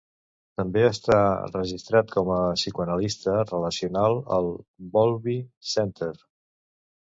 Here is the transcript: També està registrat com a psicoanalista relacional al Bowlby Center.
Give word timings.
També 0.61 0.81
està 0.91 1.17
registrat 1.49 2.15
com 2.15 2.33
a 2.37 2.39
psicoanalista 2.61 3.37
relacional 3.53 4.19
al 4.39 4.53
Bowlby 4.97 5.41
Center. 5.77 6.13